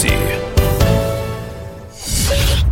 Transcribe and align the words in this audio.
студии. 0.00 0.14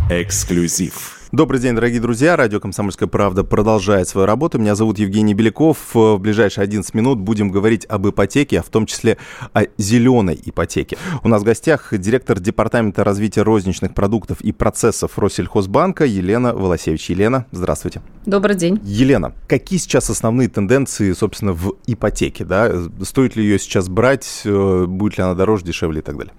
Эксклюзив. 0.09 1.15
Добрый 1.31 1.59
день, 1.59 1.75
дорогие 1.75 2.01
друзья. 2.01 2.35
Радио 2.35 2.59
«Комсомольская 2.59 3.07
правда» 3.07 3.43
продолжает 3.43 4.07
свою 4.07 4.25
работу. 4.25 4.57
Меня 4.57 4.73
зовут 4.73 4.97
Евгений 4.97 5.35
Беляков. 5.35 5.93
В 5.93 6.17
ближайшие 6.17 6.63
11 6.63 6.95
минут 6.95 7.19
будем 7.19 7.51
говорить 7.51 7.85
об 7.85 8.09
ипотеке, 8.09 8.59
а 8.59 8.63
в 8.63 8.69
том 8.69 8.87
числе 8.87 9.19
о 9.53 9.65
зеленой 9.77 10.39
ипотеке. 10.43 10.97
У 11.23 11.27
нас 11.27 11.43
в 11.43 11.45
гостях 11.45 11.93
директор 11.95 12.39
Департамента 12.39 13.03
развития 13.03 13.43
розничных 13.43 13.93
продуктов 13.93 14.41
и 14.41 14.51
процессов 14.51 15.19
Россельхозбанка 15.19 16.05
Елена 16.05 16.55
Волосевич. 16.55 17.11
Елена, 17.11 17.45
здравствуйте. 17.51 18.01
Добрый 18.25 18.55
день. 18.55 18.79
Елена, 18.83 19.35
какие 19.47 19.77
сейчас 19.77 20.09
основные 20.09 20.49
тенденции, 20.49 21.11
собственно, 21.11 21.53
в 21.53 21.75
ипотеке? 21.85 22.43
Да? 22.43 22.73
Стоит 23.03 23.35
ли 23.35 23.43
ее 23.43 23.59
сейчас 23.59 23.87
брать? 23.87 24.41
Э, 24.45 24.85
будет 24.87 25.19
ли 25.19 25.23
она 25.23 25.35
дороже, 25.35 25.63
дешевле 25.65 25.99
и 25.99 26.03
так 26.03 26.17
далее? 26.17 26.33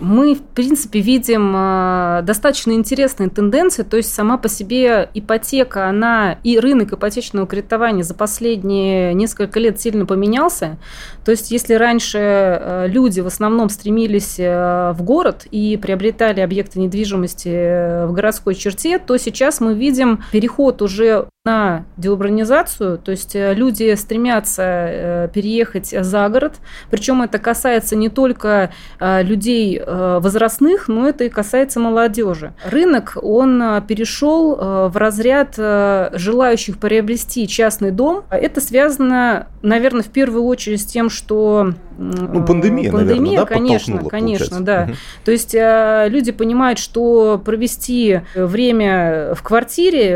Мы, 0.00 0.34
в 0.34 0.42
принципе, 0.42 1.00
видим 1.00 1.54
э, 1.56 2.22
достаточно 2.22 2.72
интересные 2.72 3.30
тенденции. 3.30 3.82
То 3.82 3.96
есть 3.96 4.12
сама 4.12 4.38
по 4.38 4.48
себе 4.48 5.08
ипотека, 5.14 5.88
она 5.88 6.38
и 6.42 6.58
рынок 6.58 6.92
ипотечного 6.92 7.46
кредитования 7.46 8.02
за 8.02 8.14
последние 8.14 9.14
несколько 9.14 9.60
лет 9.60 9.80
сильно 9.80 10.06
поменялся. 10.06 10.78
То 11.24 11.30
есть 11.30 11.50
если 11.50 11.74
раньше 11.74 12.18
э, 12.18 12.86
люди 12.88 13.20
в 13.20 13.26
основном 13.26 13.68
стремились 13.68 14.36
э, 14.38 14.92
в 14.92 15.02
город 15.02 15.46
и 15.50 15.76
приобретали 15.76 16.40
объекты 16.40 16.80
недвижимости 16.80 18.06
в 18.06 18.12
городской 18.12 18.54
черте, 18.54 18.98
то 18.98 19.16
сейчас 19.16 19.60
мы 19.60 19.74
видим 19.74 20.22
переход 20.32 20.82
уже 20.82 21.28
на 21.46 21.84
деурбанизацию, 21.98 22.96
то 22.96 23.10
есть 23.10 23.36
э, 23.36 23.52
люди 23.52 23.94
стремятся 23.96 24.62
э, 24.62 25.28
переехать 25.30 25.88
за 25.90 26.26
город, 26.30 26.54
причем 26.90 27.20
это 27.20 27.38
касается 27.38 27.96
не 27.96 28.08
только 28.08 28.70
э, 28.98 29.22
людей 29.22 29.78
возрастных, 29.84 30.88
но 30.88 31.06
это 31.06 31.24
и 31.24 31.28
касается 31.28 31.80
молодежи. 31.80 32.54
Рынок, 32.64 33.18
он 33.20 33.62
перешел 33.86 34.54
в 34.54 34.96
разряд 34.96 35.56
желающих 35.56 36.78
приобрести 36.78 37.46
частный 37.46 37.90
дом. 37.90 38.24
Это 38.30 38.60
связано, 38.60 39.48
наверное, 39.60 40.02
в 40.02 40.08
первую 40.08 40.44
очередь 40.44 40.80
с 40.80 40.84
тем, 40.84 41.10
что 41.10 41.72
ну, 41.98 42.44
пандемия, 42.44 42.90
пандемия, 42.90 42.90
наверное, 42.90 43.36
да, 43.36 43.44
конечно, 43.44 44.04
конечно, 44.08 44.60
да. 44.60 44.84
Угу. 44.84 44.92
То 45.26 45.32
есть 45.32 45.54
люди 45.54 46.32
понимают, 46.32 46.78
что 46.78 47.40
провести 47.44 48.20
время 48.34 49.34
в 49.34 49.42
квартире 49.42 50.08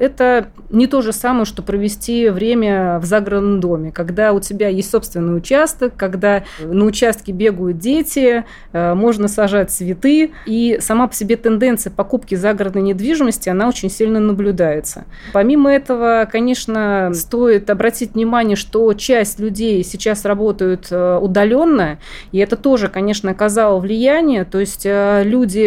это 0.00 0.46
не 0.70 0.86
то 0.86 1.02
же 1.02 1.12
самое, 1.12 1.44
что 1.44 1.62
провести 1.62 2.28
время 2.28 2.98
в 2.98 3.04
загородном 3.04 3.60
доме, 3.60 3.92
когда 3.92 4.32
у 4.32 4.40
тебя 4.40 4.68
есть 4.68 4.90
собственный 4.90 5.36
участок, 5.36 5.94
когда 5.96 6.44
на 6.60 6.84
участке 6.84 7.32
бегают 7.32 7.78
дети, 7.78 8.44
э, 8.72 8.94
можно 8.94 9.28
сажать 9.28 9.70
цветы, 9.70 10.32
и 10.46 10.78
сама 10.80 11.06
по 11.06 11.14
себе 11.14 11.36
тенденция 11.36 11.90
покупки 11.90 12.34
загородной 12.34 12.82
недвижимости, 12.82 13.48
она 13.48 13.68
очень 13.68 13.90
сильно 13.90 14.20
наблюдается. 14.20 15.04
Помимо 15.32 15.72
этого, 15.72 16.28
конечно, 16.30 17.10
стоит 17.14 17.70
обратить 17.70 18.14
внимание, 18.14 18.56
что 18.56 18.92
часть 18.94 19.38
людей 19.38 19.82
сейчас 19.84 20.24
работают 20.24 20.88
э, 20.90 21.18
удаленно, 21.20 21.98
и 22.32 22.38
это 22.38 22.56
тоже, 22.56 22.88
конечно, 22.88 23.30
оказало 23.30 23.78
влияние, 23.78 24.44
то 24.44 24.60
есть 24.60 24.82
э, 24.84 25.22
люди 25.24 25.64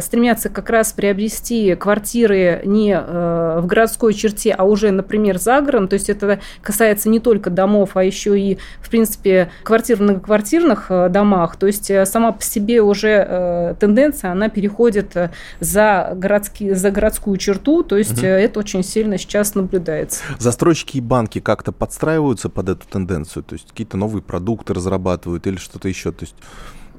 стремятся 0.00 0.48
как 0.48 0.70
раз 0.70 0.92
приобрести 0.92 1.74
квартиры 1.74 2.62
не 2.64 2.94
в 2.94 3.66
городской 3.66 4.13
черте, 4.14 4.52
а 4.52 4.64
уже, 4.64 4.90
например, 4.90 5.38
за 5.38 5.60
городом. 5.60 5.88
То 5.88 5.94
есть 5.94 6.10
это 6.10 6.40
касается 6.62 7.08
не 7.08 7.20
только 7.20 7.50
домов, 7.50 7.96
а 7.96 8.04
еще 8.04 8.38
и, 8.38 8.58
в 8.80 8.90
принципе, 8.90 9.50
квартир 9.62 9.98
в 9.98 10.00
многоквартирных 10.00 10.86
э, 10.90 11.08
домах. 11.08 11.56
То 11.56 11.66
есть 11.66 11.90
э, 11.90 12.06
сама 12.06 12.32
по 12.32 12.42
себе 12.42 12.80
уже 12.82 13.26
э, 13.28 13.74
тенденция, 13.78 14.32
она 14.32 14.48
переходит 14.48 15.14
за, 15.60 16.12
городские, 16.14 16.74
за 16.74 16.90
городскую 16.90 17.36
черту. 17.36 17.82
То 17.82 17.96
есть 17.96 18.18
угу. 18.18 18.26
это 18.26 18.60
очень 18.60 18.82
сильно 18.82 19.18
сейчас 19.18 19.54
наблюдается. 19.54 20.22
Застройщики 20.38 20.98
и 20.98 21.00
банки 21.00 21.40
как-то 21.40 21.72
подстраиваются 21.72 22.48
под 22.48 22.68
эту 22.68 22.86
тенденцию? 22.88 23.42
То 23.42 23.54
есть 23.54 23.68
какие-то 23.70 23.96
новые 23.96 24.22
продукты 24.22 24.74
разрабатывают 24.74 25.46
или 25.46 25.56
что-то 25.56 25.88
еще? 25.88 26.12
То 26.12 26.24
есть 26.24 26.36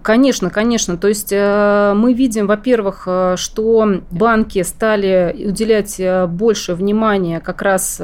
Конечно, 0.06 0.52
конечно. 0.52 0.98
То 0.98 1.08
есть 1.08 1.30
э, 1.32 1.94
мы 1.96 2.14
видим, 2.14 2.46
во-первых, 2.46 3.06
э, 3.08 3.34
что 3.38 4.02
банки 4.12 4.62
стали 4.62 5.48
уделять 5.48 6.00
э, 6.00 6.28
больше 6.28 6.76
внимания 6.76 7.40
как 7.40 7.64
раз 7.64 8.00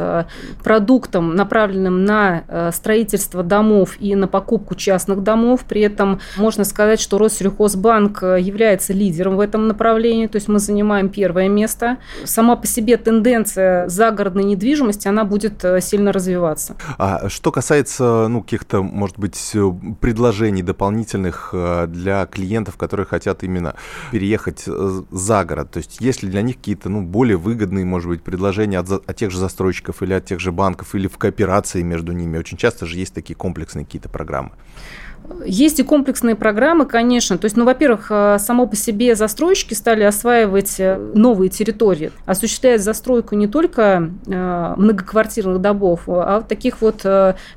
продуктам, 0.64 1.36
направленным 1.36 2.04
на 2.04 2.72
строительство 2.74 3.44
домов 3.44 3.98
и 4.00 4.16
на 4.16 4.28
покупку 4.28 4.74
частных 4.74 5.22
домов. 5.22 5.62
При 5.68 5.82
этом 5.82 6.22
можно 6.38 6.64
сказать, 6.64 7.00
что 7.00 7.20
Россельхозбанк 7.20 8.24
является 8.24 8.94
лидером 8.94 9.36
в 9.36 9.40
этом 9.40 9.68
направлении, 9.68 10.26
то 10.26 10.38
есть 10.38 10.48
мы 10.48 10.58
занимаем 10.58 11.10
первое 11.10 11.50
место. 11.50 11.98
Сама 12.24 12.56
по 12.56 12.66
себе 12.66 12.98
тенденция 12.98 13.88
загородной 13.90 14.44
недвижимости, 14.44 15.08
она 15.08 15.24
будет 15.24 15.64
сильно 15.82 16.12
развиваться. 16.12 16.76
А 16.98 17.30
что 17.30 17.52
касается 17.52 18.28
ну, 18.28 18.42
каких-то, 18.42 18.82
может 18.82 19.20
быть, 19.20 19.56
предложений 20.00 20.64
дополнительных 20.64 21.54
для 21.92 22.26
клиентов, 22.26 22.78
которые 22.78 23.06
хотят 23.06 23.44
именно 23.44 23.76
переехать 24.12 24.64
э, 24.68 25.02
за 25.12 25.46
город? 25.46 25.72
То 25.72 25.78
есть 25.78 26.00
есть 26.00 26.24
ли 26.24 26.30
для 26.30 26.42
них 26.42 26.58
какие-то 26.58 26.90
ну, 26.90 27.02
более 27.02 27.38
выгодные, 27.38 27.86
может 27.86 28.10
быть, 28.10 28.24
предложения 28.24 28.80
от, 28.80 28.92
от 28.92 29.16
тех 29.16 29.32
же 29.32 29.38
застройщиков 29.38 30.02
или 30.04 30.14
от 30.14 30.26
тех 30.26 30.40
же 30.40 30.52
банков, 30.52 30.96
или 30.96 31.08
в 31.08 31.18
кооперации 31.18 31.82
между 31.82 32.12
ними? 32.12 32.38
Очень 32.38 32.58
часто 32.58 32.86
же 32.86 32.98
есть 32.98 33.14
такие 33.14 33.36
комплексные 33.36 33.86
какие-то 33.86 34.10
программы. 34.10 34.52
Есть 35.46 35.80
и 35.80 35.84
комплексные 35.84 36.36
программы, 36.36 36.86
конечно. 36.86 37.38
То 37.38 37.46
есть, 37.46 37.58
ну, 37.58 37.66
во-первых, 37.66 38.08
э, 38.10 38.38
само 38.40 38.68
по 38.68 38.76
себе 38.76 39.16
застройщики 39.16 39.74
стали 39.74 40.04
осваивать 40.04 40.80
э, 40.80 40.98
новые 41.14 41.50
территории, 41.50 42.12
осуществляют 42.26 42.82
застройку 42.82 43.36
не 43.36 43.48
только 43.48 44.10
э, 44.28 44.74
многоквартирных 44.78 45.62
домов, 45.62 46.02
а 46.08 46.42
таких 46.42 46.82
вот 46.82 47.06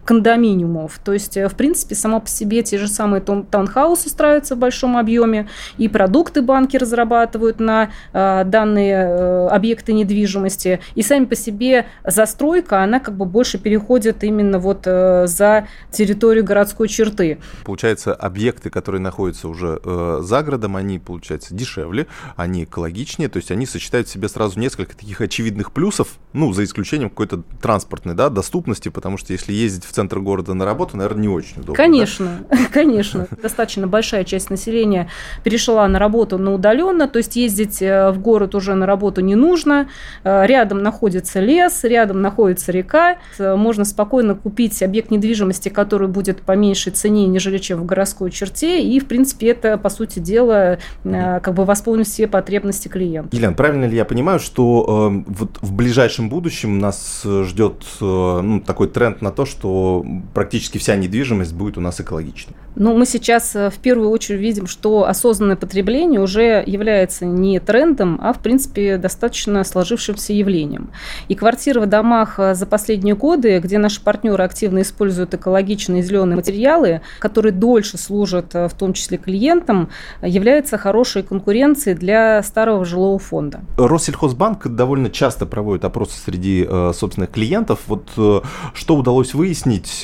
кондоминиумов. 0.05 0.99
То 1.05 1.13
есть, 1.13 1.37
в 1.37 1.55
принципе, 1.57 1.95
само 1.95 2.21
по 2.21 2.29
себе 2.29 2.63
те 2.63 2.79
же 2.79 2.89
самые 2.89 3.21
таунхаусы 3.21 4.09
строятся 4.09 4.55
в 4.55 4.59
большом 4.59 4.97
объеме, 4.97 5.49
и 5.79 5.89
продукты 5.89 6.43
банки 6.43 6.77
разрабатывают 6.77 7.61
на 7.61 7.91
данные 8.13 9.49
объекты 9.49 9.93
недвижимости, 9.93 10.81
и 10.95 11.03
сами 11.03 11.25
по 11.25 11.35
себе 11.35 11.87
застройка, 12.05 12.83
она 12.83 13.01
как 13.01 13.17
бы 13.17 13.25
больше 13.25 13.59
переходит 13.59 14.25
именно 14.25 14.59
вот 14.59 14.85
за 14.85 15.67
территорию 15.91 16.45
городской 16.45 16.89
черты. 16.89 17.39
Получается, 17.65 18.15
объекты, 18.15 18.71
которые 18.71 19.01
находятся 19.01 19.49
уже 19.49 19.81
э, 19.83 20.19
за 20.23 20.43
городом, 20.43 20.77
они, 20.77 20.99
получается, 20.99 21.55
дешевле, 21.55 22.07
они 22.37 22.65
экологичнее, 22.65 23.29
то 23.29 23.39
есть 23.39 23.51
они 23.51 23.67
сочетают 23.67 24.07
в 24.09 24.11
себе 24.11 24.29
сразу 24.29 24.59
несколько 24.61 24.97
таких 24.97 25.21
очевидных 25.21 25.73
плюсов, 25.73 26.19
ну, 26.35 26.53
за 26.53 26.65
исключением 26.65 27.11
какой-то 27.11 27.43
транспортной, 27.63 28.15
да, 28.15 28.29
доступности, 28.29 28.89
потому 28.89 29.17
что 29.17 29.33
если 29.33 29.53
ездить 29.53 29.85
в 29.85 29.93
центр 29.93 30.19
города 30.19 30.53
на 30.53 30.65
работу, 30.65 30.97
наверное, 30.97 31.23
не 31.23 31.29
очень 31.29 31.61
удобно. 31.61 31.75
Конечно, 31.75 32.45
да? 32.51 32.59
конечно. 32.73 33.29
Достаточно 33.41 33.87
большая 33.87 34.25
часть 34.25 34.51
населения 34.51 35.09
перешла 35.45 35.87
на 35.89 35.99
работу 35.99 36.37
на 36.37 36.53
удаленно, 36.53 37.09
то 37.09 37.19
есть 37.19 37.37
ездить 37.37 37.81
э, 37.81 38.11
в 38.11 38.19
город 38.19 38.55
уже 38.57 38.75
на 38.75 38.85
работу 38.85 39.21
не 39.21 39.37
нужно, 39.37 39.89
э, 40.25 40.47
рядом 40.47 40.83
находится 40.83 41.41
лес, 41.41 41.85
рядом 41.85 42.21
находится 42.21 42.73
река, 42.73 43.19
э, 43.39 43.55
можно 43.55 43.85
спокойно 43.85 44.35
купить 44.35 44.83
объект 44.83 45.13
недвижимости, 45.13 45.69
который 45.69 46.09
будет 46.09 46.43
по 46.43 46.53
меньшей 46.53 46.93
цене, 46.93 47.27
нежели 47.27 47.59
чем 47.59 47.79
в 47.79 47.87
городской 47.87 48.31
черте, 48.33 48.83
и, 48.83 48.99
в 48.99 49.07
принципе, 49.07 49.51
это, 49.51 49.79
по 49.79 49.89
сути 49.89 50.19
дела, 50.19 50.79
как 51.05 51.55
бы 51.55 51.65
восполнить 51.65 52.09
все 52.09 52.27
потребности 52.27 52.89
клиента. 52.89 53.37
Елена, 53.37 53.53
правильно 53.53 53.85
ли 53.85 53.97
я 53.97 54.05
понимаю, 54.05 54.41
что 54.41 55.13
э, 55.13 55.23
вот 55.27 55.59
в 55.61 55.73
ближайшем 55.73 56.24
будущем 56.29 56.79
нас 56.79 57.25
ждет 57.25 57.85
э, 58.01 58.41
ну, 58.43 58.61
такой 58.61 58.89
тренд 58.89 59.23
на 59.23 59.31
то, 59.31 59.47
что 59.47 60.05
практически 60.33 60.79
вся 60.79 60.97
недвижимость 60.97 61.55
будет 61.55 61.79
у 61.79 61.81
нас 61.81 62.01
экологичной? 62.01 62.55
Ну, 62.77 62.97
мы 62.97 63.07
сейчас 63.07 63.55
э, 63.55 63.71
в 63.71 63.79
первую 63.79 64.11
очередь 64.11 64.41
видим, 64.41 64.67
что 64.67 65.07
осознанное 65.07 65.57
потребление 65.57 66.21
уже 66.21 66.63
является 66.67 67.25
не 67.25 67.61
трендом, 67.61 68.19
а, 68.23 68.33
в 68.33 68.41
принципе, 68.41 68.99
достаточно 68.99 69.63
сложившимся 69.65 70.33
явлением. 70.33 70.91
И 71.29 71.35
квартиры 71.35 71.81
в 71.81 71.87
домах 71.87 72.39
за 72.39 72.67
последние 72.67 73.15
годы, 73.15 73.59
где 73.59 73.79
наши 73.79 74.03
партнеры 74.03 74.43
активно 74.45 74.83
используют 74.83 75.35
экологичные 75.35 76.03
зеленые 76.03 76.37
материалы, 76.37 77.01
которые 77.19 77.53
дольше 77.53 77.99
служат 77.99 78.55
э, 78.55 78.69
в 78.69 78.75
том 78.75 78.93
числе 78.93 79.19
клиентам, 79.19 79.89
является 80.23 80.79
хорошей 80.79 81.23
конкуренцией 81.23 81.97
для 81.97 82.43
старого 82.43 82.85
жилого 82.85 83.19
фонда. 83.19 83.61
Россельхозбанк 83.77 84.67
довольно 84.69 85.11
часто 85.11 85.47
проводит 85.47 85.85
опросы 85.85 86.14
среди 86.15 86.67
э, 86.69 86.93
собственных 86.95 87.31
клиентов. 87.31 87.81
Вот 87.87 88.09
э, 88.17 88.41
что 88.75 88.97
удалось 88.97 89.35
выяснить, 89.35 90.03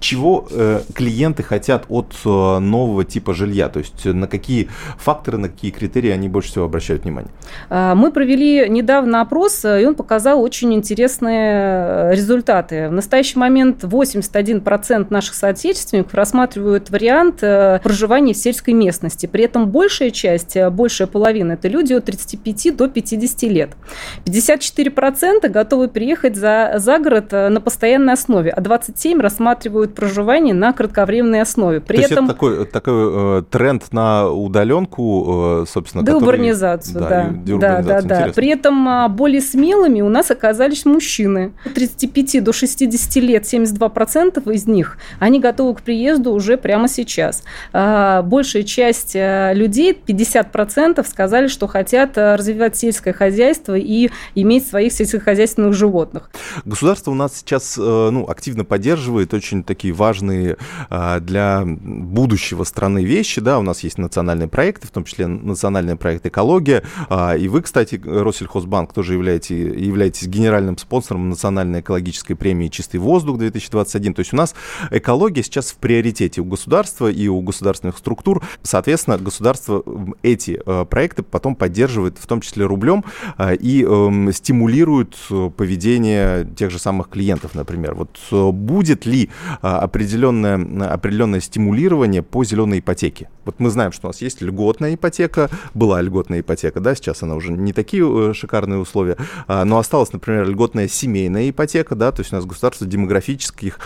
чего 0.00 0.48
клиенты 0.94 1.42
хотят 1.42 1.84
от 1.88 2.14
нового 2.24 3.04
типа 3.04 3.34
жилья? 3.34 3.68
То 3.68 3.80
есть 3.80 4.04
на 4.04 4.26
какие 4.26 4.68
факторы, 4.98 5.38
на 5.38 5.48
какие 5.48 5.70
критерии 5.70 6.10
они 6.10 6.28
больше 6.28 6.50
всего 6.50 6.64
обращают 6.64 7.04
внимание? 7.04 7.30
Мы 7.70 8.10
провели 8.12 8.68
недавно 8.68 9.20
опрос, 9.20 9.64
и 9.64 9.84
он 9.86 9.94
показал 9.94 10.42
очень 10.42 10.74
интересные 10.74 12.12
результаты. 12.14 12.88
В 12.88 12.92
настоящий 12.92 13.38
момент 13.38 13.84
81% 13.84 15.06
наших 15.10 15.34
соотечественников 15.34 16.14
рассматривают 16.14 16.90
вариант 16.90 17.42
э, 17.42 17.80
проживания 17.82 18.34
в 18.34 18.36
сельской 18.36 18.74
местности. 18.74 19.26
При 19.26 19.44
этом 19.44 19.68
большая 19.68 20.10
часть, 20.10 20.56
э, 20.56 20.70
большая 20.70 21.08
половина– 21.08 21.52
это 21.54 21.68
люди 21.68 21.92
от 21.92 22.04
35 22.04 22.76
до 22.76 22.88
50 22.88 23.42
лет. 23.44 23.70
54% 24.24 24.89
готовы 25.48 25.88
приехать 25.88 26.36
за, 26.36 26.74
за 26.76 26.98
город 26.98 27.32
на 27.32 27.60
постоянной 27.60 28.14
основе, 28.14 28.50
а 28.50 28.60
27% 28.60 29.20
рассматривают 29.20 29.94
проживание 29.94 30.54
на 30.54 30.72
кратковременной 30.72 31.42
основе. 31.42 31.80
При 31.80 31.96
То 31.98 32.02
этом... 32.02 32.24
есть 32.24 32.24
это 32.24 32.34
такой, 32.34 32.66
такой 32.66 33.38
э, 33.38 33.42
тренд 33.50 33.92
на 33.92 34.28
удаленку, 34.28 35.62
э, 35.62 35.66
собственно, 35.68 36.04
Деурбанизацию, 36.04 37.02
который... 37.02 37.30
да. 37.58 37.60
Да, 37.60 37.82
да, 37.82 38.02
да. 38.02 38.32
При 38.34 38.48
этом 38.48 38.88
а, 38.88 39.08
более 39.08 39.40
смелыми 39.40 40.00
у 40.00 40.08
нас 40.08 40.30
оказались 40.30 40.84
мужчины. 40.84 41.52
От 41.64 41.74
35 41.74 42.42
до 42.42 42.52
60 42.52 43.16
лет 43.16 43.44
72% 43.44 44.52
из 44.52 44.66
них, 44.66 44.98
они 45.18 45.40
готовы 45.40 45.74
к 45.74 45.82
приезду 45.82 46.32
уже 46.32 46.56
прямо 46.56 46.88
сейчас. 46.88 47.42
А, 47.72 48.22
большая 48.22 48.62
часть 48.62 49.14
э, 49.14 49.52
людей, 49.54 49.98
50%, 50.06 51.06
сказали, 51.08 51.48
что 51.48 51.66
хотят 51.66 52.16
э, 52.16 52.34
развивать 52.36 52.76
сельское 52.76 53.12
хозяйство 53.12 53.74
и 53.76 54.10
иметь 54.34 54.69
своих 54.70 54.92
сельскохозяйственных 54.92 55.74
животных. 55.74 56.30
Государство 56.64 57.10
у 57.10 57.14
нас 57.14 57.36
сейчас 57.36 57.76
ну, 57.76 58.26
активно 58.28 58.64
поддерживает 58.64 59.34
очень 59.34 59.64
такие 59.64 59.92
важные 59.92 60.56
а, 60.88 61.20
для 61.20 61.62
будущего 61.64 62.64
страны 62.64 63.04
вещи. 63.04 63.40
Да, 63.40 63.58
у 63.58 63.62
нас 63.62 63.80
есть 63.80 63.98
национальные 63.98 64.48
проекты, 64.48 64.86
в 64.86 64.90
том 64.90 65.04
числе 65.04 65.26
национальный 65.26 65.96
проект 65.96 66.26
«Экология». 66.26 66.82
А, 67.08 67.36
и 67.36 67.48
вы, 67.48 67.62
кстати, 67.62 68.00
Россельхозбанк, 68.02 68.92
тоже 68.92 69.14
являетесь, 69.14 69.50
являетесь 69.50 70.26
генеральным 70.28 70.78
спонсором 70.78 71.28
национальной 71.28 71.80
экологической 71.80 72.34
премии 72.34 72.68
«Чистый 72.68 72.98
воздух-2021». 72.98 74.14
То 74.14 74.20
есть 74.20 74.32
у 74.32 74.36
нас 74.36 74.54
экология 74.90 75.42
сейчас 75.42 75.72
в 75.72 75.76
приоритете 75.76 76.40
у 76.40 76.44
государства 76.44 77.10
и 77.10 77.28
у 77.28 77.40
государственных 77.40 77.98
структур. 77.98 78.42
Соответственно, 78.62 79.18
государство 79.18 79.84
эти 80.22 80.60
а, 80.64 80.84
проекты 80.84 81.22
потом 81.22 81.56
поддерживает, 81.56 82.18
в 82.18 82.26
том 82.26 82.40
числе 82.40 82.66
рублем, 82.66 83.04
и 83.60 83.82
эм, 83.82 84.32
стимулирует 84.32 84.59
э, 84.68 85.50
поведение 85.56 86.44
тех 86.56 86.70
же 86.70 86.78
самых 86.78 87.08
клиентов, 87.08 87.54
например. 87.54 87.94
Вот 87.94 88.18
э, 88.30 88.50
будет 88.50 89.06
ли 89.06 89.30
определенное, 89.60 90.92
определенное 90.92 91.40
стимулирование 91.40 92.22
по 92.22 92.44
зеленой 92.44 92.80
ипотеке? 92.80 93.28
Вот 93.44 93.58
мы 93.58 93.70
знаем, 93.70 93.90
что 93.92 94.06
у 94.06 94.10
нас 94.10 94.20
есть 94.20 94.42
льготная 94.42 94.94
ипотека, 94.94 95.50
была 95.74 96.00
льготная 96.02 96.40
ипотека, 96.40 96.80
да, 96.80 96.94
сейчас 96.94 97.22
она 97.22 97.34
уже 97.34 97.52
не 97.52 97.72
такие 97.72 98.30
э, 98.30 98.34
шикарные 98.34 98.78
условия, 98.78 99.16
а, 99.46 99.64
но 99.64 99.78
осталась, 99.78 100.12
например, 100.12 100.48
льготная 100.48 100.88
семейная 100.88 101.50
ипотека, 101.50 101.94
да, 101.94 102.12
то 102.12 102.20
есть 102.20 102.32
у 102.32 102.36
нас 102.36 102.44
государство 102.44 102.86
демографических 102.86 103.78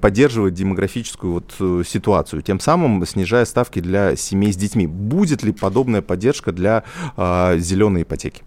поддерживает 0.00 0.54
демографическую 0.54 1.32
вот 1.34 1.54
э, 1.60 1.82
ситуацию, 1.86 2.42
тем 2.42 2.60
самым 2.60 3.04
снижая 3.06 3.44
ставки 3.44 3.80
для 3.80 4.16
семей 4.16 4.52
с 4.52 4.56
детьми. 4.56 4.86
Будет 4.86 5.42
ли 5.42 5.52
подобная 5.52 6.02
поддержка 6.02 6.52
для 6.52 6.84
а, 7.16 7.56
зеленой 7.58 8.02
ипотеки? 8.02 8.42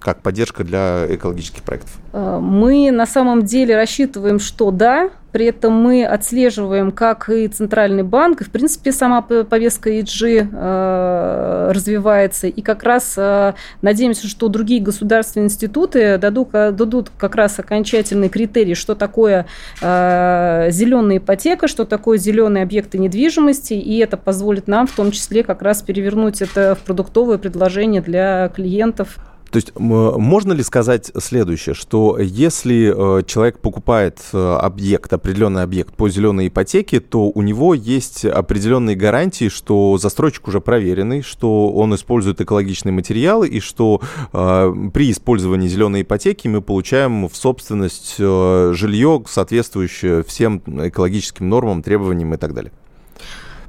Как 0.00 0.22
поддержка 0.22 0.64
для 0.64 1.06
экологических 1.08 1.62
проектов? 1.62 1.92
Э, 2.12 2.38
мы 2.40 2.90
на 2.90 3.06
самом 3.06 3.44
деле 3.44 3.76
рассчитываем, 3.76 4.40
что 4.40 4.70
да, 4.70 5.10
при 5.32 5.46
этом 5.46 5.74
мы 5.74 6.04
отслеживаем, 6.04 6.90
как 6.90 7.28
и 7.28 7.46
Центральный 7.46 8.02
банк, 8.02 8.40
и, 8.40 8.44
в 8.44 8.50
принципе, 8.50 8.92
сама 8.92 9.22
повестка 9.22 9.90
EG 9.90 10.48
э, 10.50 11.72
развивается. 11.72 12.48
И 12.48 12.62
как 12.62 12.82
раз 12.82 13.14
э, 13.16 13.54
надеемся, 13.80 14.26
что 14.26 14.48
другие 14.48 14.82
государственные 14.82 15.46
институты 15.46 16.18
дадут, 16.18 16.50
дадут 16.50 17.12
как 17.16 17.36
раз 17.36 17.58
окончательный 17.58 18.28
критерий, 18.28 18.74
что 18.74 18.94
такое 18.94 19.46
э, 19.80 20.68
зеленая 20.70 21.18
ипотека, 21.18 21.68
что 21.68 21.84
такое 21.84 22.18
зеленые 22.18 22.64
объекты 22.64 22.98
недвижимости, 22.98 23.74
и 23.74 23.98
это 23.98 24.16
позволит 24.16 24.66
нам 24.66 24.86
в 24.86 24.92
том 24.92 25.12
числе 25.12 25.44
как 25.44 25.62
раз 25.62 25.82
перевернуть 25.82 26.42
это 26.42 26.74
в 26.74 26.84
продуктовое 26.84 27.38
предложение 27.38 28.00
для 28.00 28.48
клиентов. 28.48 29.18
То 29.50 29.56
есть 29.56 29.72
можно 29.76 30.52
ли 30.52 30.62
сказать 30.62 31.10
следующее, 31.18 31.74
что 31.74 32.18
если 32.18 33.18
э, 33.18 33.22
человек 33.24 33.58
покупает 33.58 34.20
э, 34.32 34.56
объект, 34.60 35.12
определенный 35.12 35.62
объект 35.62 35.94
по 35.94 36.08
зеленой 36.08 36.48
ипотеке, 36.48 37.00
то 37.00 37.30
у 37.30 37.42
него 37.42 37.74
есть 37.74 38.24
определенные 38.24 38.94
гарантии, 38.94 39.48
что 39.48 39.98
застройщик 39.98 40.46
уже 40.46 40.60
проверенный, 40.60 41.22
что 41.22 41.72
он 41.72 41.94
использует 41.94 42.40
экологичные 42.40 42.92
материалы 42.92 43.48
и 43.48 43.58
что 43.58 44.00
э, 44.32 44.74
при 44.94 45.10
использовании 45.10 45.66
зеленой 45.66 46.02
ипотеки 46.02 46.46
мы 46.46 46.62
получаем 46.62 47.28
в 47.28 47.36
собственность 47.36 48.16
жилье, 48.18 49.22
соответствующее 49.26 50.22
всем 50.22 50.62
экологическим 50.66 51.48
нормам, 51.48 51.82
требованиям 51.82 52.34
и 52.34 52.36
так 52.36 52.54
далее? 52.54 52.72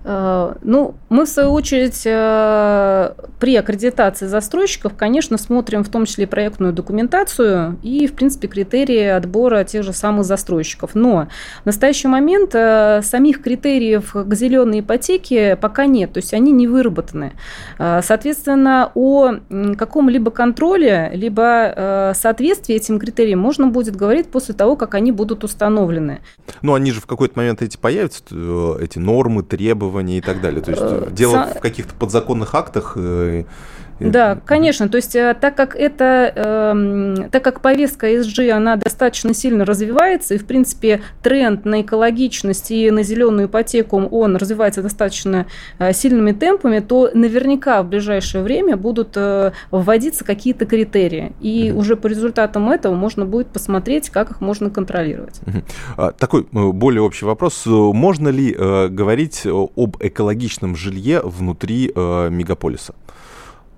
Э, 0.03 0.55
ну, 0.61 0.95
мы, 1.09 1.25
в 1.25 1.29
свою 1.29 1.51
очередь, 1.51 2.01
э, 2.05 3.13
при 3.39 3.55
аккредитации 3.55 4.25
застройщиков, 4.25 4.93
конечно, 4.95 5.37
смотрим 5.37 5.83
в 5.83 5.89
том 5.89 6.05
числе 6.05 6.27
проектную 6.27 6.73
документацию 6.73 7.77
и, 7.83 8.07
в 8.07 8.13
принципе, 8.13 8.47
критерии 8.47 9.05
отбора 9.05 9.63
тех 9.63 9.83
же 9.83 9.93
самых 9.93 10.25
застройщиков. 10.25 10.95
Но 10.95 11.27
в 11.63 11.65
настоящий 11.65 12.07
момент 12.07 12.51
э, 12.55 13.01
самих 13.03 13.41
критериев 13.41 14.13
к 14.13 14.33
зеленой 14.33 14.79
ипотеке 14.79 15.55
пока 15.55 15.85
нет, 15.85 16.13
то 16.13 16.17
есть 16.17 16.33
они 16.33 16.51
не 16.51 16.67
выработаны. 16.67 17.33
Соответственно, 17.77 18.91
о 18.95 19.35
каком-либо 19.77 20.31
контроле, 20.31 21.11
либо 21.13 22.13
соответствии 22.15 22.75
этим 22.75 22.99
критериям 22.99 23.39
можно 23.39 23.67
будет 23.67 23.95
говорить 23.95 24.29
после 24.29 24.53
того, 24.53 24.75
как 24.75 24.95
они 24.95 25.11
будут 25.11 25.43
установлены. 25.43 26.19
Ну, 26.61 26.73
они 26.73 26.91
же 26.91 27.01
в 27.01 27.05
какой-то 27.05 27.37
момент 27.37 27.61
эти 27.61 27.77
появятся, 27.77 28.23
эти 28.79 28.99
нормы, 28.99 29.43
требования, 29.43 29.90
требования 29.91 30.17
и 30.17 30.21
так 30.21 30.41
далее. 30.41 30.61
То 30.61 30.71
есть 30.71 30.83
э, 30.83 31.07
дело 31.11 31.47
в 31.55 31.59
каких-то 31.59 31.93
подзаконных 31.93 32.55
актах 32.55 32.93
э, 32.95 33.43
да, 34.09 34.39
конечно. 34.45 34.89
То 34.89 34.97
есть, 34.97 35.15
э, 35.15 35.35
так 35.39 35.55
как 35.55 35.75
это, 35.75 36.31
э, 36.35 37.29
так 37.31 37.43
как 37.43 37.61
повестка 37.61 38.07
ESG, 38.07 38.49
она 38.49 38.75
достаточно 38.75 39.33
сильно 39.33 39.65
развивается, 39.65 40.33
и, 40.33 40.37
в 40.37 40.45
принципе, 40.45 41.01
тренд 41.21 41.65
на 41.65 41.81
экологичность 41.81 42.71
и 42.71 42.89
на 42.91 43.03
зеленую 43.03 43.47
ипотеку, 43.47 43.97
он 43.97 44.35
развивается 44.35 44.81
достаточно 44.81 45.45
э, 45.79 45.93
сильными 45.93 46.31
темпами, 46.31 46.79
то 46.79 47.09
наверняка 47.13 47.83
в 47.83 47.89
ближайшее 47.89 48.43
время 48.43 48.77
будут 48.77 49.09
э, 49.15 49.51
вводиться 49.69 50.23
какие-то 50.23 50.65
критерии. 50.65 51.33
И 51.41 51.71
угу. 51.71 51.81
уже 51.81 51.95
по 51.95 52.07
результатам 52.07 52.69
этого 52.69 52.95
можно 52.95 53.25
будет 53.25 53.47
посмотреть, 53.47 54.09
как 54.09 54.31
их 54.31 54.41
можно 54.41 54.69
контролировать. 54.69 55.39
Угу. 55.45 56.11
Такой 56.17 56.47
более 56.51 57.01
общий 57.01 57.25
вопрос. 57.25 57.63
Можно 57.65 58.29
ли 58.29 58.55
э, 58.57 58.87
говорить 58.87 59.45
об 59.45 59.97
экологичном 59.99 60.75
жилье 60.75 61.21
внутри 61.23 61.91
э, 61.93 62.29
мегаполиса? 62.29 62.93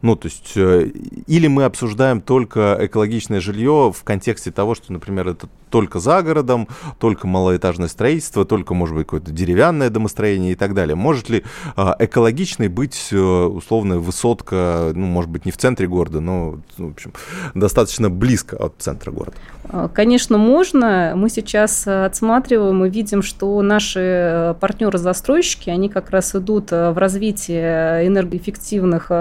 Ну, 0.04 0.18
то 0.18 0.28
есть, 0.28 0.52
э, 0.58 0.92
или 1.28 1.48
мы 1.48 1.64
обсуждаем 1.64 2.20
только 2.20 2.78
экологичное 2.82 3.40
жилье 3.40 3.94
в 3.96 4.04
контексте 4.04 4.52
того, 4.52 4.76
что, 4.76 4.92
например, 4.92 5.30
это 5.30 5.48
только 5.74 5.98
за 5.98 6.22
городом, 6.22 6.68
только 7.00 7.26
малоэтажное 7.26 7.88
строительство, 7.88 8.46
только, 8.46 8.76
может 8.76 8.96
быть, 8.96 9.08
какое-то 9.08 9.32
деревянное 9.32 9.90
домостроение 9.90 10.52
и 10.52 10.56
так 10.56 10.76
далее. 10.76 10.96
Может 10.96 11.30
ли 11.30 11.44
а, 11.76 11.96
экологичной 11.98 12.68
быть 12.68 13.08
э, 13.12 13.18
условная 13.18 13.98
высотка, 13.98 14.92
ну, 14.94 15.08
может 15.08 15.32
быть, 15.32 15.46
не 15.46 15.52
в 15.52 15.58
центре 15.58 15.88
города, 15.88 16.20
но, 16.20 16.60
в 16.78 16.92
общем, 16.92 17.14
достаточно 17.56 18.12
близко 18.12 18.56
от 18.56 18.76
центра 18.78 19.10
города? 19.10 19.36
А, 19.68 19.88
конечно, 19.88 20.38
можно. 20.38 21.14
Мы 21.16 21.32
сейчас 21.32 21.88
отсматриваем 21.88 22.86
и 22.86 22.90
видим, 22.92 23.24
что 23.24 23.60
наши 23.64 24.00
э, 24.00 24.54
партнеры-застройщики, 24.60 25.72
они 25.72 25.90
как 25.90 26.12
раз 26.12 26.36
идут 26.36 26.72
э, 26.72 26.92
в 26.92 27.00
развитие 27.00 28.06
энергоэффективных 28.06 29.12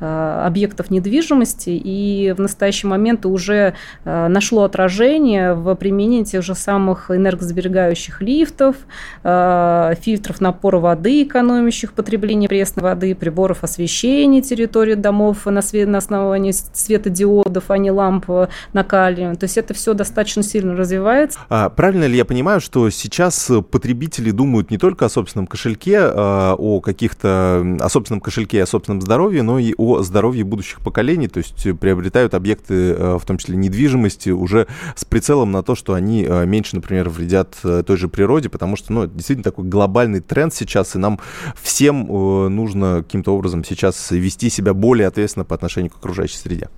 объектов 0.00 0.90
недвижимости, 0.90 1.70
и 1.70 2.32
в 2.36 2.40
настоящий 2.40 2.88
момент 2.88 3.24
уже 3.24 3.74
нашло 4.04 4.64
отражение 4.64 5.54
в 5.54 5.74
применении 5.76 5.91
применение 5.92 6.24
тех 6.24 6.42
же 6.42 6.54
самых 6.54 7.10
энергосберегающих 7.10 8.22
лифтов, 8.22 8.76
э, 9.22 9.94
фильтров 10.00 10.40
напора 10.40 10.78
воды, 10.78 11.24
экономящих 11.24 11.92
потребление 11.92 12.48
пресной 12.48 12.82
воды, 12.82 13.14
приборов 13.14 13.62
освещения 13.62 14.40
территории 14.40 14.94
домов 14.94 15.44
на, 15.44 15.60
свет, 15.60 15.88
на 15.88 15.98
основании 15.98 16.52
светодиодов, 16.52 17.64
а 17.70 17.76
не 17.76 17.90
ламп 17.90 18.48
накаливания. 18.72 19.34
То 19.34 19.44
есть 19.44 19.58
это 19.58 19.74
все 19.74 19.92
достаточно 19.92 20.42
сильно 20.42 20.74
развивается. 20.74 21.38
А, 21.50 21.68
правильно 21.68 22.04
ли 22.04 22.16
я 22.16 22.24
понимаю, 22.24 22.60
что 22.60 22.88
сейчас 22.88 23.50
потребители 23.70 24.30
думают 24.30 24.70
не 24.70 24.78
только 24.78 25.04
о 25.04 25.08
собственном 25.10 25.46
кошельке, 25.46 25.98
а, 26.00 26.54
о 26.56 26.80
каких-то 26.80 27.76
о 27.80 27.88
собственном 27.90 28.20
кошельке, 28.20 28.62
о 28.62 28.66
собственном 28.66 29.02
здоровье, 29.02 29.42
но 29.42 29.58
и 29.58 29.74
о 29.76 30.02
здоровье 30.02 30.44
будущих 30.44 30.80
поколений, 30.80 31.28
то 31.28 31.38
есть 31.38 31.78
приобретают 31.78 32.34
объекты, 32.34 32.74
э, 32.74 33.18
в 33.20 33.26
том 33.26 33.36
числе 33.36 33.56
недвижимости, 33.56 34.30
уже 34.30 34.66
с 34.96 35.04
прицелом 35.04 35.52
на 35.52 35.62
то, 35.62 35.74
что 35.82 35.94
они 35.94 36.24
э, 36.24 36.46
меньше, 36.46 36.76
например, 36.76 37.08
вредят 37.08 37.56
э, 37.64 37.82
той 37.84 37.96
же 37.96 38.06
природе, 38.06 38.48
потому 38.48 38.76
что, 38.76 38.92
ну, 38.92 39.06
действительно 39.08 39.42
такой 39.42 39.64
глобальный 39.64 40.20
тренд 40.20 40.54
сейчас, 40.54 40.94
и 40.94 40.98
нам 40.98 41.18
всем 41.60 42.06
э, 42.06 42.48
нужно 42.48 43.02
каким-то 43.02 43.34
образом 43.34 43.64
сейчас 43.64 44.12
вести 44.12 44.48
себя 44.48 44.74
более 44.74 45.08
ответственно 45.08 45.44
по 45.44 45.56
отношению 45.56 45.90
к 45.90 45.96
окружающей 45.96 46.36
среде. 46.36 46.68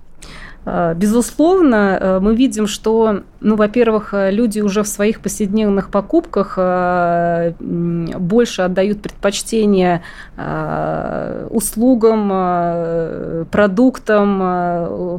Безусловно, 0.95 2.19
мы 2.21 2.35
видим, 2.35 2.65
что, 2.65 3.21
ну, 3.39 3.55
во-первых, 3.55 4.13
люди 4.13 4.61
уже 4.61 4.81
в 4.81 4.87
своих 4.87 5.19
повседневных 5.19 5.91
покупках 5.91 6.57
больше 7.59 8.61
отдают 8.63 9.01
предпочтение 9.03 10.01
услугам, 11.51 12.29
продуктам, 13.51 14.39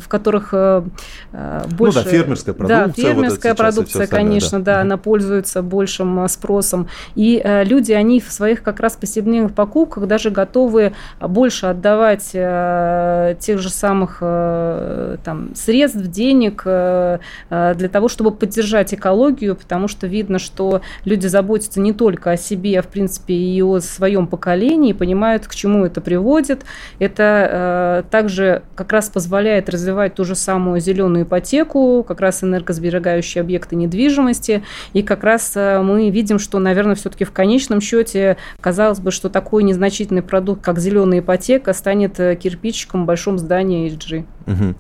в 0.00 0.08
которых 0.08 0.52
больше... 0.52 1.98
Ну 1.98 2.04
да, 2.04 2.10
фермерская 2.10 2.54
продукция. 2.54 2.86
Да, 2.86 2.92
фермерская 2.92 3.52
вот 3.52 3.58
продукция, 3.58 4.06
конечно, 4.08 4.58
да, 4.58 4.74
да, 4.74 4.80
она 4.80 4.96
пользуется 4.96 5.62
большим 5.62 6.26
спросом. 6.28 6.88
И 7.14 7.40
люди, 7.64 7.92
они 7.92 8.20
в 8.20 8.32
своих 8.32 8.64
как 8.64 8.80
раз 8.80 8.96
повседневных 8.96 9.52
покупках 9.54 10.08
даже 10.08 10.30
готовы 10.30 10.92
больше 11.20 11.66
отдавать 11.66 12.32
тех 12.32 13.58
же 13.60 13.70
самых 13.70 14.18
там, 14.18 15.35
средств, 15.54 15.98
денег 15.98 16.62
для 16.64 17.88
того, 17.90 18.08
чтобы 18.08 18.30
поддержать 18.30 18.94
экологию, 18.94 19.56
потому 19.56 19.88
что 19.88 20.06
видно, 20.06 20.38
что 20.38 20.80
люди 21.04 21.26
заботятся 21.26 21.80
не 21.80 21.92
только 21.92 22.32
о 22.32 22.36
себе, 22.36 22.78
а 22.78 22.82
в 22.82 22.88
принципе 22.88 23.34
и 23.34 23.62
о 23.62 23.80
своем 23.80 24.26
поколении, 24.26 24.92
понимают, 24.92 25.46
к 25.46 25.54
чему 25.54 25.84
это 25.84 26.00
приводит. 26.00 26.64
Это 26.98 28.04
также 28.10 28.62
как 28.74 28.92
раз 28.92 29.08
позволяет 29.08 29.68
развивать 29.68 30.14
ту 30.14 30.24
же 30.24 30.34
самую 30.34 30.80
зеленую 30.80 31.24
ипотеку, 31.24 32.04
как 32.06 32.20
раз 32.20 32.42
энергосберегающие 32.44 33.40
объекты 33.40 33.76
недвижимости. 33.76 34.62
И 34.92 35.02
как 35.02 35.24
раз 35.24 35.54
мы 35.54 36.10
видим, 36.10 36.38
что, 36.38 36.58
наверное, 36.58 36.94
все-таки 36.94 37.24
в 37.24 37.32
конечном 37.32 37.80
счете 37.80 38.36
казалось 38.60 39.00
бы, 39.00 39.10
что 39.10 39.28
такой 39.28 39.62
незначительный 39.62 40.22
продукт, 40.22 40.62
как 40.62 40.78
зеленая 40.78 41.20
ипотека, 41.20 41.72
станет 41.72 42.16
кирпичиком 42.38 43.04
в 43.04 43.06
большом 43.06 43.38
здании 43.38 43.90
HG. 43.90 44.24
Угу. 44.46 44.74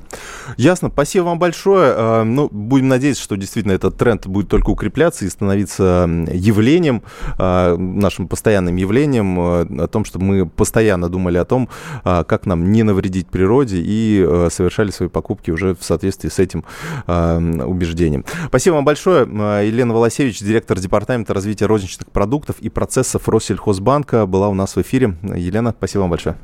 Ясно. 0.56 0.88
Спасибо 0.92 1.24
вам 1.24 1.38
большое. 1.38 1.92
А, 1.96 2.24
ну, 2.24 2.48
будем 2.50 2.88
надеяться, 2.88 3.22
что 3.22 3.36
действительно 3.36 3.72
этот 3.72 3.96
тренд 3.96 4.26
будет 4.26 4.48
только 4.48 4.70
укрепляться 4.70 5.24
и 5.24 5.28
становиться 5.28 6.08
явлением, 6.32 7.02
а, 7.38 7.76
нашим 7.76 8.28
постоянным 8.28 8.76
явлением, 8.76 9.38
а, 9.38 9.66
о 9.84 9.86
том, 9.88 10.04
чтобы 10.04 10.24
мы 10.24 10.46
постоянно 10.46 11.08
думали 11.08 11.38
о 11.38 11.44
том, 11.44 11.68
как 12.04 12.46
нам 12.46 12.72
не 12.72 12.82
навредить 12.82 13.28
природе 13.28 13.76
и 13.78 14.46
совершали 14.50 14.90
свои 14.90 15.08
покупки 15.08 15.50
уже 15.50 15.74
в 15.74 15.84
соответствии 15.84 16.28
с 16.28 16.38
этим 16.38 16.64
убеждением. 17.06 18.24
Спасибо 18.48 18.74
вам 18.74 18.84
большое. 18.84 19.26
Елена 19.66 19.94
Волосевич, 19.94 20.40
директор 20.40 20.78
департамента 20.78 21.34
развития 21.34 21.66
розничных 21.66 22.10
продуктов 22.10 22.56
и 22.60 22.68
процессов 22.68 23.28
Россельхозбанка, 23.28 24.26
была 24.26 24.48
у 24.48 24.54
нас 24.54 24.76
в 24.76 24.80
эфире. 24.80 25.16
Елена, 25.22 25.74
спасибо 25.76 26.02
вам 26.02 26.10
большое. 26.10 26.36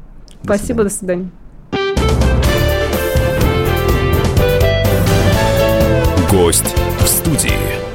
До 0.42 0.56
спасибо, 0.56 0.64
свидания. 0.64 0.84
до 0.84 0.90
свидания. 0.90 1.41
Гость 6.32 6.74
в 6.98 7.06
студии. 7.08 7.91